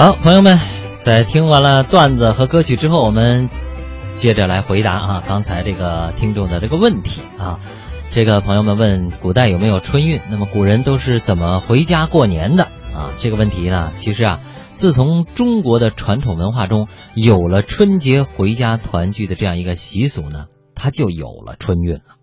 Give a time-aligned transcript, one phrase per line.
[0.00, 0.58] 好，朋友们，
[1.02, 3.50] 在听完了段子和歌曲之后，我们
[4.14, 7.60] 接着来回答啊刚才这个听众的这个问题啊。
[8.10, 10.22] 这个朋友们问古代有没有春运？
[10.30, 12.64] 那么古人都是怎么回家过年的
[12.94, 13.12] 啊？
[13.18, 14.40] 这个问题呢，其实啊，
[14.72, 22.16] 自从中国的传统文化中有了春节回家团聚的这样一个习俗呢，它就有了春运了。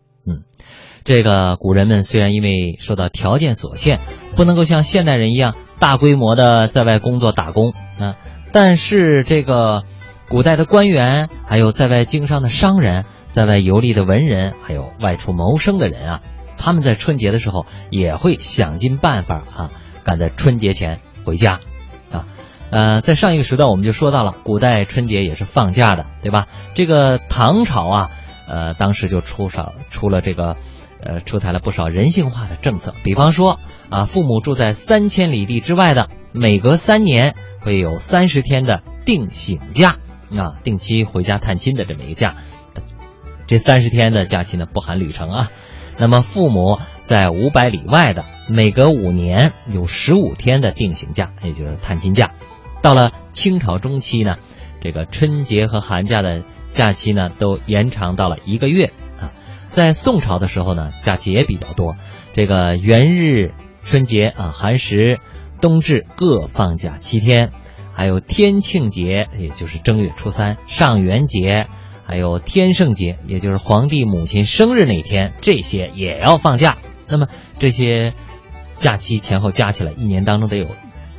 [1.08, 4.02] 这个古人们虽然因为受到条件所限，
[4.36, 8.18] 不能够像现代人一样大规模的在外工作打工啊，
[8.52, 9.84] 但是这个
[10.28, 13.06] 古代的官员，还有在外经商的商人。
[13.30, 16.22] 在外游历的文人，还有外出谋生的人啊，
[16.58, 19.72] 他们在春节的时候也会想尽办法啊，
[20.04, 21.60] 赶在春节前回家，
[22.12, 22.26] 啊，
[22.72, 26.48] 呃，在上一个时段我们就说到了，古代春节也是放假的，对吧？
[26.74, 28.10] 这个唐朝啊，
[28.48, 30.56] 呃，当时就出少出了这个，
[31.02, 39.98] 呃，出台了不少人性化的政策，比方说啊，父母住在三千里地之外的，每隔三年会有三十天的定省假
[40.36, 42.36] 啊，定期回家探亲的这么一个假。
[43.46, 45.52] 这三十天的假期呢，不含旅程啊。
[46.00, 52.32] 那么父母在五百里外的，每隔五年有十五天的定型假，也就是探亲假。
[52.82, 54.38] 到了清朝中期呢，
[54.82, 58.92] 这个春节和寒假的假期呢，都延长到了一个月。
[59.68, 61.96] 在宋朝的时候呢，假期也比较多，
[62.34, 65.20] 这个元日、春节啊、寒食、
[65.62, 67.52] 冬至各放假七天，
[67.94, 71.68] 还有天庆节，也就是正月初三、上元节。
[72.10, 76.78] 还有天圣节，也就是皇帝母亲生日那天，这些也要放假。
[77.10, 77.28] 那么
[77.60, 78.14] 这些
[78.76, 80.68] 假期前后加起来，一年当中得有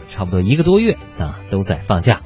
[0.09, 2.23] 差不多一个多月啊，都在放假。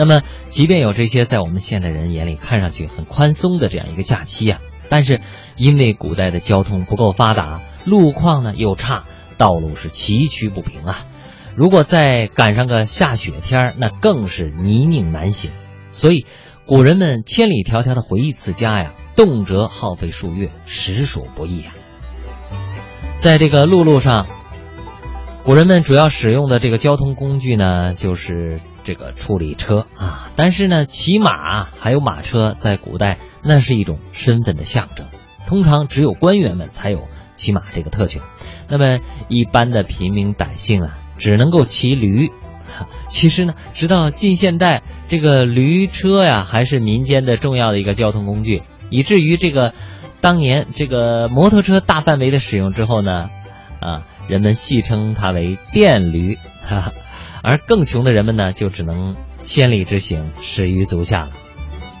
[0.00, 5.20] 那么，即便有这些在我们现代人眼里看上去很宽松的这样一个假期啊，但是
[5.56, 9.04] 因为古代的交通不够发达，路况呢又差，
[9.36, 10.96] 道路是崎岖不平啊。
[11.54, 15.50] 如果再赶上个下雪天那更是泥泞难行。
[15.88, 16.24] 所以。
[16.66, 21.74] 古人们千里迢迢的回一次家呀，动辄耗费数月，实属不易啊。
[23.16, 24.28] 在这个陆路上，
[25.42, 30.30] 古人们主要使用的这个交通工具呢，就是这个处理车啊。
[30.36, 35.06] 但是呢，骑马还有马车在古代那是一种身份的象征，
[35.46, 38.22] 通常只有官员们才有骑马这个特权。
[38.68, 38.98] 那么
[39.28, 42.30] 一般的平民百姓啊，只能够骑驴。
[43.08, 49.74] 其实呢，直到近现代，这个驴车呀，还是民间的重要的一个交通工具，以至于这个
[50.20, 53.28] 当年这个摩托车大范围的使用之后呢，
[53.80, 56.92] 啊，人们戏称它为电驴，哈哈，
[57.42, 61.30] 而更穷的人们呢，就只能千里之行，始于足下了。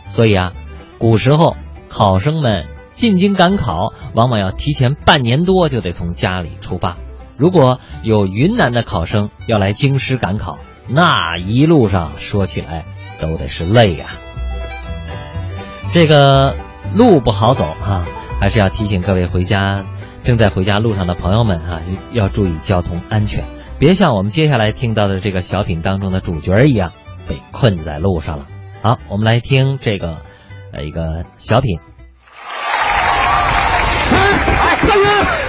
[0.06, 0.52] 所以啊，
[0.98, 1.56] 古时候
[1.88, 6.96] 考生们进京赶考，往往要提前半年多就得从家里出发。
[7.36, 10.58] 如果有云南的考生要来京师赶考，
[10.88, 12.84] 那一路上说起来
[13.20, 14.06] 都得是累呀。
[15.92, 16.54] 这个
[16.94, 18.06] 路不好走啊，
[18.38, 19.84] 还是要提醒各位回家
[20.22, 21.80] 正在回家路上的朋友们啊，
[22.12, 23.46] 要注意交通安全，
[23.80, 26.92] 别像我们接下来听到的这个小品当中的主角一样
[27.26, 28.46] 被困在路上了。
[28.82, 30.18] 好，我们来听这个
[30.70, 31.80] 呃一个小品。
[34.12, 35.02] 哎，大哥，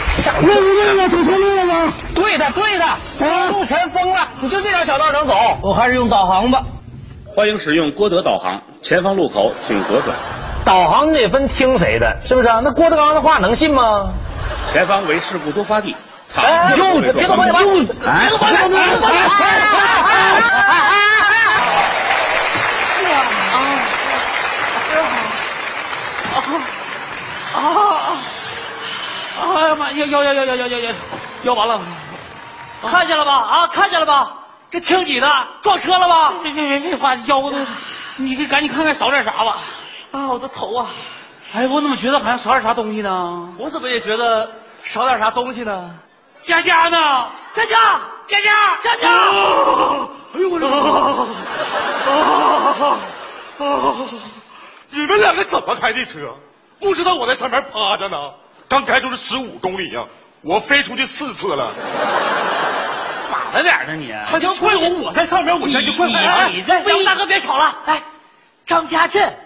[0.07, 0.31] 啥？
[0.41, 1.93] 我我我走错路了吗？
[2.15, 2.85] 对的，对的，
[3.51, 5.35] 路全封了，你就这条小道能走。
[5.61, 6.63] 我还是用导航吧。
[7.35, 10.17] 欢迎使用郭德导航，前方路口请左转。
[10.63, 12.61] 导航得分听谁的，是不是啊？
[12.63, 14.13] 那郭德纲的话能信吗？
[14.71, 15.97] 前方为事故多发地。
[16.35, 19.41] 哎，就别动方向盘，别动方向盘，别动方向盘。
[29.53, 29.91] 哎呀妈！
[29.91, 30.91] 要要要要要要要要
[31.43, 31.81] 要完了！
[32.85, 33.33] 看见了吧？
[33.33, 34.37] 啊，看见了吧？
[34.69, 35.27] 这听你的，
[35.61, 36.33] 撞车了吧？
[36.43, 37.57] 别别别别话，腰都，
[38.15, 39.57] 你给赶紧看看少点啥吧。
[40.11, 40.87] 啊，我的头啊！
[41.53, 43.49] 哎，我怎么觉得好像少点啥东西呢？
[43.57, 44.51] 我怎么也觉得
[44.83, 45.91] 少点啥东西呢？
[46.41, 47.27] 佳佳呢？
[47.53, 49.07] 佳佳，佳佳，佳佳！
[50.33, 51.27] 哎呦我的啊
[53.59, 53.63] 啊！
[54.89, 56.35] 你们两个怎么开的车？
[56.79, 58.17] 不知道我在上面趴着呢。
[58.67, 60.05] 刚开出去十五公里呀，
[60.41, 61.71] 我飞出去四次了。
[63.31, 64.13] 咋了点呢你？
[64.25, 66.49] 他要怪我，我在上面，我这就怪我。
[66.51, 68.03] 你这杨大哥别吵了，哎，
[68.65, 69.37] 张家镇，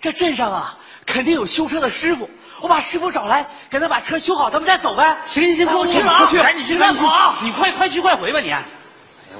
[0.00, 0.76] 这镇上啊，
[1.06, 2.28] 肯定有修车的师傅，
[2.64, 5.18] 我把师傅找来，给他把车修好，咱们再走呗。
[5.26, 7.36] 行行行，我去了啊，赶紧去乱跑啊！
[7.42, 8.50] 你快快去快回吧你。
[8.50, 8.62] 哎呀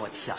[0.02, 0.36] 我天，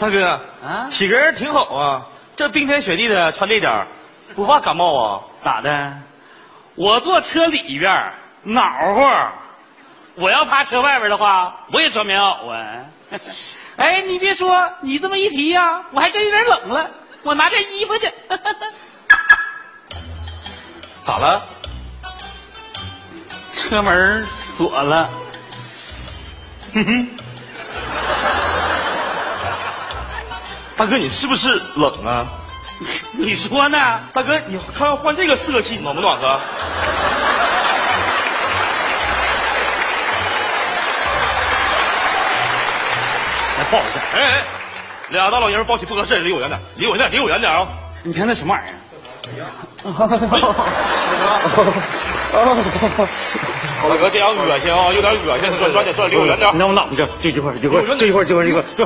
[0.00, 3.86] 大哥啊，体格挺好啊，这冰天雪地的穿这点，
[4.34, 5.22] 不怕感冒啊？
[5.44, 5.92] 咋的？
[6.74, 7.92] 我坐车里边，
[8.42, 9.30] 暖和，
[10.16, 12.86] 我要趴车外边的话，我也穿棉袄啊。
[13.78, 16.90] 哎，你别说，你这么一提呀、我还真有点冷了。
[17.22, 18.12] 我拿件衣服去。
[21.04, 21.42] 咋了？
[23.62, 25.08] 车门锁了。
[26.74, 27.08] 哼哼。
[30.76, 32.26] 大哥，你是不是冷啊？
[33.12, 34.00] 你说呢？
[34.12, 36.40] 大哥，你看换这个色系暖不暖和？
[43.58, 44.00] 来抱一下。
[44.14, 44.42] 哎哎，
[45.10, 47.68] 俩大老爷们抱起不合适，离我远点，离我远点，离我远点啊！
[48.02, 48.74] 你看那什么玩意儿？
[53.82, 56.54] 大哥，这样恶心啊，有点恶心，转转点转，离我远点。
[56.54, 58.84] 你能不能这这一会儿，一会儿，这一会儿，一会儿，一会儿，这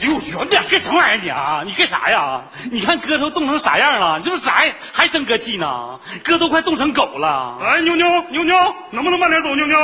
[0.00, 0.64] 离我远点。
[0.68, 1.62] 干什么玩意儿你啊？
[1.64, 2.42] 你干啥呀？
[2.72, 4.18] 你看哥都冻成啥样了？
[4.18, 4.74] 你这不啥呀？
[4.92, 6.00] 还生哥气呢？
[6.24, 7.58] 哥都快冻成狗了。
[7.62, 8.54] 哎，妞妞妞妞，
[8.90, 9.78] 能不能慢点走，妞妞？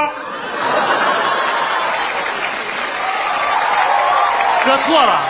[4.65, 5.21] 哥错了，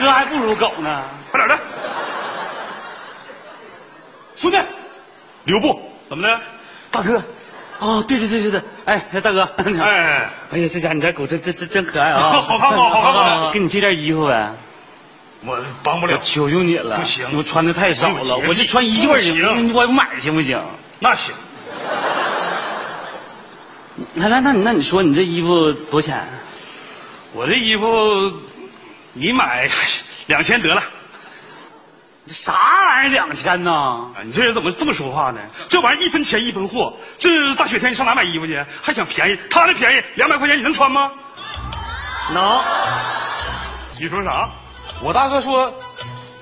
[0.00, 1.02] 哥还不如狗呢。
[1.30, 1.58] 快点的。
[4.34, 4.58] 兄弟，
[5.44, 6.40] 留步，怎么的？
[6.90, 7.22] 大哥，
[7.80, 9.64] 哦，对对对对对，哎，大哥，哎，
[10.50, 12.40] 哎呀，这家你家狗真真真真可爱啊！
[12.40, 14.52] 好看吗好看吗给你借件衣服呗。
[15.44, 20.62] 我帮不了，求求你了，不行我穿的太少了，我就穿一件行，我买行不行？
[21.00, 21.34] 那行，
[24.14, 26.26] 来来，那你那你说你这衣服多少钱？
[27.34, 28.32] 我这衣服
[29.12, 29.68] 你买
[30.26, 30.82] 两千得了。
[32.26, 33.72] 啥玩意儿两千呢？
[33.72, 35.40] 啊，你这人怎么这么说话呢？
[35.68, 38.64] 这玩意儿一分钱一分货，这大雪天你上哪买衣服去？
[38.82, 39.38] 还想便宜？
[39.50, 41.10] 他那便宜两百块钱你能穿吗？
[42.32, 42.62] 能。
[44.00, 44.48] 你说啥？
[45.02, 45.74] 我大哥说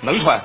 [0.03, 0.41] 能穿。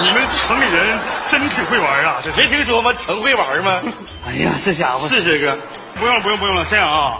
[0.00, 0.98] 你们城里人
[1.28, 2.16] 真挺会玩啊！
[2.24, 2.92] 这没听说吗？
[2.94, 3.80] 城会玩吗？
[4.26, 5.58] 哎呀，这家伙是这个。
[6.00, 6.66] 不用了，不用，不用了。
[6.70, 7.18] 这样啊，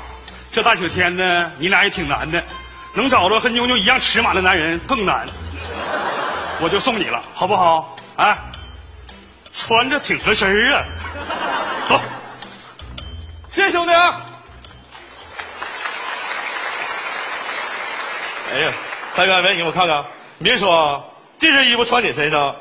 [0.51, 2.43] 这大雪天的，你俩也挺难的，
[2.95, 5.27] 能找着和妞妞一样尺码的男人更难。
[6.63, 7.97] 我就送你了，好不好？
[8.17, 8.39] 啊，
[9.53, 10.85] 穿着挺合身啊。
[11.89, 12.01] 走，
[13.49, 14.21] 谢谢兄弟啊！
[18.55, 18.71] 哎呀，
[19.17, 20.05] 大哥，美女，我看看，
[20.39, 21.01] 你别说啊，
[21.39, 22.55] 这身衣服穿你身上，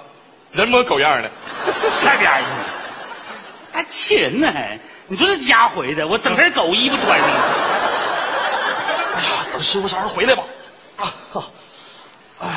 [0.51, 1.29] 人模狗样的。
[1.91, 2.47] 下边去，
[3.71, 4.79] 还气人呢还！
[5.07, 7.27] 你说这家回的，我整身狗衣服穿上。
[9.13, 10.43] 哎呀，等师傅啥时候回来吧？
[10.97, 11.43] 啊，好
[12.39, 12.53] 哎呀，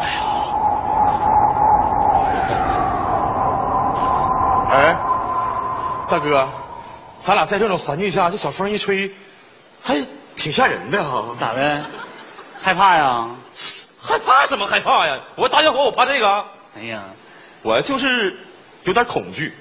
[0.00, 0.20] 哎呀，
[4.72, 4.96] 哎，
[6.08, 6.48] 大哥，
[7.18, 9.12] 咱俩在这种环境下，这小风一吹，
[9.82, 9.96] 还
[10.36, 11.84] 挺吓人的哈、咋的？
[12.62, 13.28] 害怕呀？
[14.02, 15.18] 害怕什么害怕呀？
[15.36, 16.44] 我大小伙我怕这个，
[16.76, 17.02] 哎呀，
[17.62, 18.38] 我就是
[18.84, 19.52] 有点恐惧。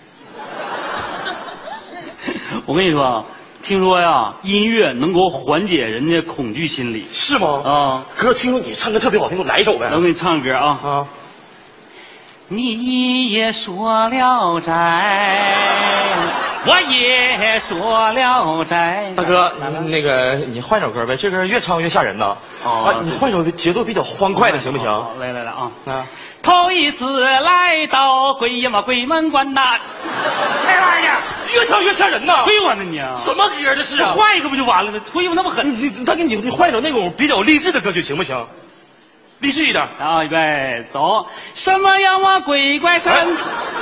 [2.66, 3.24] 我跟你说啊，
[3.62, 7.62] 听说呀，音乐能够缓解人的恐惧心理是吗？
[7.64, 8.06] 啊。
[8.18, 9.90] 哥，听说你唱歌特别好听，给我来一首呗。
[9.90, 10.80] 来，我给你唱个歌啊。
[10.84, 11.08] 啊，
[12.48, 15.89] 你也说了斋，
[16.66, 19.14] 我也说了斋。
[19.16, 19.54] 大哥
[19.88, 22.36] 那个你换首歌呗，这歌越唱越吓人呐。
[22.64, 24.88] 哦啊，你换首节奏比较欢快的行不行？
[24.92, 25.72] 好来来来啊！
[25.88, 26.06] 啊，
[26.42, 29.80] 头一次来到鬼呀嘛鬼门关呐，
[30.66, 31.18] 这玩意儿
[31.54, 32.42] 越唱越吓人呐。
[32.44, 33.14] 推我呢你啊？
[33.16, 34.14] 什么歌这是啊？
[34.18, 35.00] 换一个不就完了吗？
[35.10, 38.48] 推我那么狠你你大哥你你换一首那种比较励志的歌曲行不行？
[39.40, 39.84] 励志一点。
[40.00, 40.24] 啊！
[40.24, 41.28] 预备走！
[41.56, 43.12] 什么妖魔鬼怪神？
[43.12, 43.26] 哎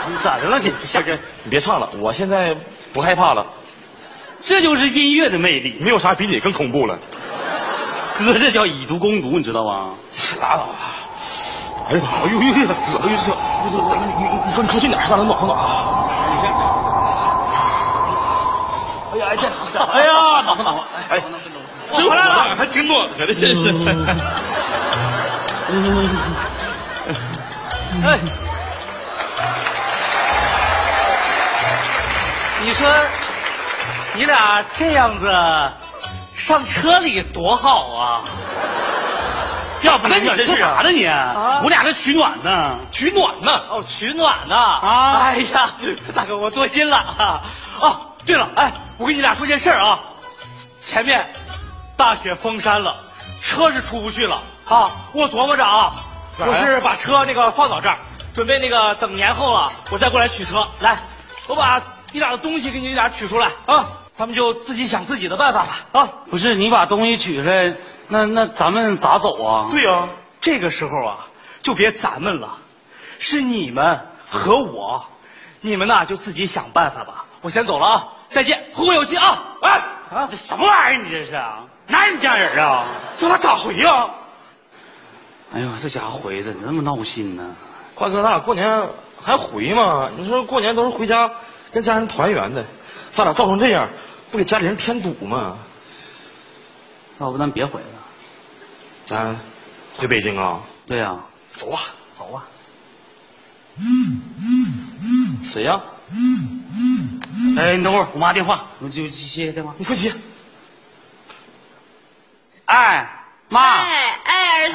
[0.09, 0.71] 你咋的了你？
[0.93, 2.55] 大哥，你别唱了，我现在
[2.93, 3.47] 不害怕了，
[4.41, 5.77] 这就是音乐的魅力。
[5.81, 6.97] 没有啥比你更恐怖了。
[8.19, 9.95] 哥，这叫以毒攻毒，你知道吗？
[10.39, 10.69] 拉倒吧。
[11.89, 12.07] 哎呀妈！
[12.25, 12.53] 哎呦呦呦！
[12.53, 12.67] 哎呦
[13.25, 13.33] 这，
[13.63, 13.67] 你
[14.17, 15.05] 你你说你出去哪儿？
[15.09, 15.63] 让人暖和暖和。
[19.13, 19.47] 哎呀，哎这，
[19.79, 20.11] 哎呀，
[20.45, 20.83] 暖和暖和。
[21.09, 21.21] 哎，
[21.91, 23.73] 真来了，还挺暖和的，真是。
[25.69, 25.73] 哎，
[32.63, 32.87] 你说
[34.13, 35.29] 你俩这样子
[36.37, 38.21] 上车里多好啊！
[39.81, 41.03] 要不然你这是说啥呢你？
[41.05, 42.79] 啊我俩这取暖呢。
[42.93, 43.51] 取暖呢。
[43.69, 44.55] 哦，取暖呢？
[44.55, 45.73] 啊哎呀，
[46.15, 47.41] 大哥，我多心了啊！
[47.81, 49.99] 哦，对了，哎，我跟你俩说件事儿啊，
[50.81, 51.29] 前面
[51.97, 52.95] 大雪封山了，
[53.41, 54.91] 车是出不去了啊。
[55.13, 55.93] 我琢磨着啊，
[56.39, 57.99] 我是把车那个放到这儿，
[58.33, 60.67] 准备那个等年后了，我再过来取车。
[60.79, 60.97] 来，
[61.47, 61.81] 我把
[62.11, 63.85] 你俩的东西给你俩取出来啊，
[64.17, 66.09] 他们就自己想自己的办法吧啊。
[66.29, 67.75] 不是你把东西取出来，
[68.07, 69.67] 那那咱们咋走啊？
[69.71, 70.07] 对呀、
[70.41, 71.27] 这个时候啊，
[71.61, 72.57] 就别咱们了，
[73.19, 75.05] 是你们和我
[75.61, 77.25] 你们呐就自己想办法吧。
[77.41, 79.43] 我先走了啊，再见，后会有期啊！
[79.61, 79.71] 哎
[80.13, 81.03] 啊，这什么玩意儿？
[81.03, 81.65] 你这是啊？
[81.87, 82.85] 哪有你这样人啊？
[83.17, 83.91] 这他咋回呀？
[85.57, 87.55] 哎呦，这家伙回的这么闹心呢？
[87.95, 90.11] 华哥，咱俩过年还回吗？
[90.15, 91.31] 你说过年都是回家
[91.71, 92.63] 跟家人团圆的，
[93.09, 93.89] 咱俩造成这样，
[94.29, 95.57] 不给家里人添堵吗？
[97.19, 97.87] 要不咱别回了，
[99.05, 99.39] 咱
[99.95, 100.61] 回北京啊？
[100.85, 101.79] 对呀、走吧。
[102.11, 102.45] 走吧。
[103.77, 105.81] 嗯嗯嗯谁呀？
[107.57, 109.73] 哎，你等会儿，我妈电话，我就接个电话。
[109.79, 110.13] 你快接。
[112.65, 113.59] 哎，妈，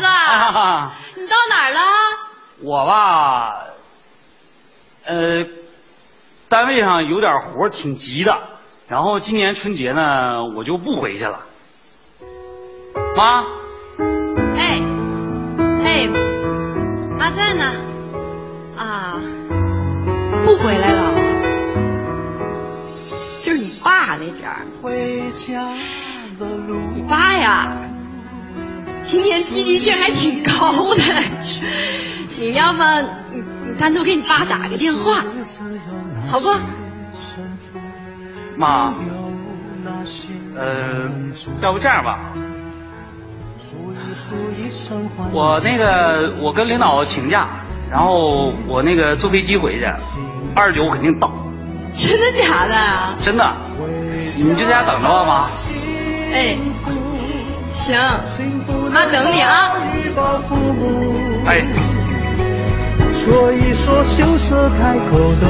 [0.03, 1.81] 子，啊 你到哪儿了？
[2.61, 3.65] 我吧，
[5.05, 5.47] 呃，
[6.49, 8.37] 单位上有点活儿挺急的，
[8.89, 11.41] 然后今年春节呢，我就不回去了。
[13.17, 13.43] 妈，
[14.57, 14.81] 哎
[15.85, 16.09] 哎，
[17.19, 17.73] 妈在呢。
[18.77, 19.21] 啊，
[20.45, 21.13] 不回来了。
[23.43, 24.67] 就是你爸那边儿，
[26.95, 27.77] 你爸呀，
[29.03, 31.03] 今年积极性还挺高的。
[32.39, 33.09] 你要么你
[33.67, 35.25] 你单独给你爸打个电话，
[36.29, 36.49] 好不？
[38.57, 38.95] 妈，
[40.57, 41.11] 呃，
[41.61, 42.35] 要不这样吧，
[45.33, 49.87] 我那个我跟领导请假，然后我那个坐飞机回去，
[50.55, 51.33] 二十九我肯定到，
[51.95, 52.77] 真的假的？
[53.23, 53.57] 真的，
[54.37, 55.49] 你就在家等着吧，妈。
[56.35, 56.57] 哎，
[57.73, 57.99] 行，
[58.93, 59.73] 妈等你啊。
[61.47, 61.65] 哎，
[63.13, 65.47] 说一说羞涩开口的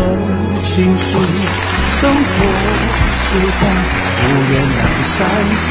[0.63, 1.19] 情书，
[2.01, 2.23] 灯火
[3.25, 3.29] 舒
[3.61, 3.61] 展，
[4.23, 5.13] 无言难删
[5.61, 5.69] 除。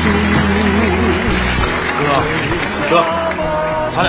[2.00, 2.02] 哥，
[2.90, 2.92] 哥，
[3.92, 4.08] 咱俩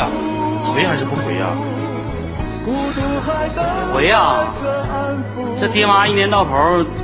[0.65, 1.47] 回还是不回呀？
[3.95, 4.45] 回呀、
[5.61, 6.51] 这爹妈一年到头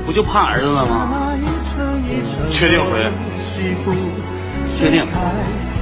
[0.07, 1.09] 不就盼儿子了吗？
[2.51, 3.11] 确定回？
[4.67, 5.07] 确定。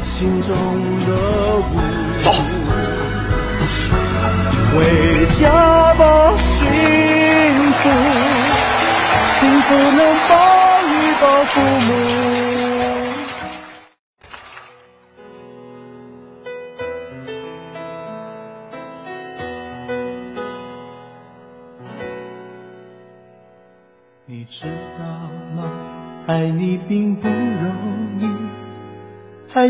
[0.06, 1.12] 心中的
[1.56, 1.74] 雾。
[2.22, 2.30] 走。
[4.72, 6.64] 回家吧，幸
[7.82, 7.90] 福，
[9.28, 10.32] 幸福能抱
[10.86, 12.25] 一抱父母。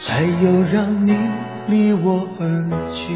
[0.00, 1.14] 才有让你
[1.66, 3.12] 离我而去。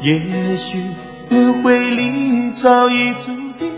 [0.00, 0.80] 也许
[1.28, 3.72] 轮回里早已注定。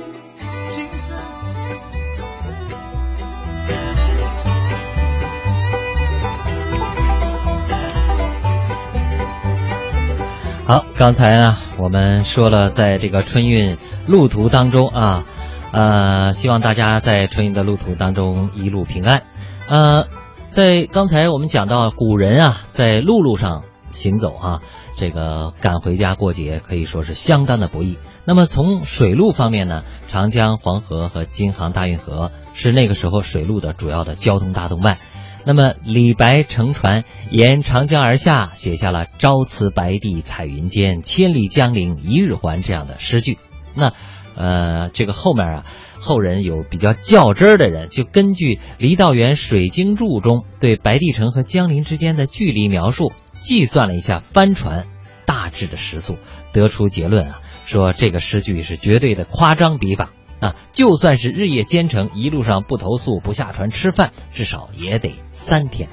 [10.67, 15.25] 好，刚才呢，我们说了，在这个春运路途当中啊，
[15.73, 19.23] 呃，希望大家在春运的路途当中一路平安。
[19.71, 20.07] 呃，
[20.51, 24.63] 在刚才我们讲到古人啊，在陆路上行走啊，
[24.97, 27.99] 这个赶回家过节可以说是相当的不易。
[28.25, 34.99] 那么从水路方面呢，长江、黄河和京杭大运河是那个时候水路的主要的交通大动脉。
[35.45, 43.39] 那么李白乘船沿长江而下，写下了“朝辞白帝彩云间，千里江陵一日还”这样的诗句。
[43.75, 43.93] 那，
[44.39, 45.65] 呃，这个后面啊，
[45.99, 54.87] 后人有比较较真儿的人，就根据《郦道元水经注》中对白帝城和江陵之间的距离描述，计算了一下帆船
[55.27, 56.17] 大致的时速，
[56.53, 60.11] 得出结论啊，说这个诗句是绝对的夸张笔法。
[60.41, 65.89] 啊，就算是日夜兼程，一路上不投宿、不下船吃饭，至少也得三天。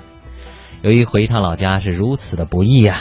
[0.84, 2.96] 由于回一趟老家是如此的不易呀、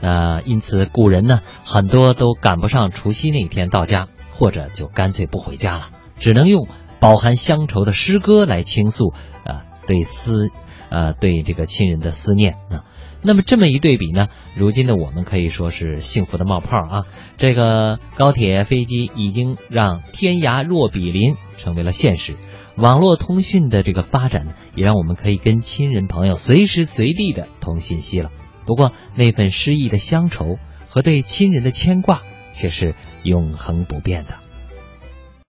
[0.00, 4.06] 啊，呃，因此古人呢很多都赶不上除夕那一天到家，
[4.42, 6.66] 或者就干脆不回家了，只能用
[6.98, 10.48] 饱含乡愁的诗歌来倾诉、呃、对思
[10.88, 12.82] 呃对这个亲人的思念啊。
[13.22, 17.06] 那么这么一对比呢，如今的我们可以说是幸福的冒泡啊！
[17.36, 22.34] 这个高铁、飞机已经让天涯若比邻成为了现实，
[22.76, 28.32] 网络通讯的这个发展，也让我们可以跟亲人朋友随时随地的通信息了。
[28.66, 30.58] 不过那份诗意的乡愁
[30.88, 32.22] 和对亲人的牵挂
[32.52, 34.34] 却是永恒不变的。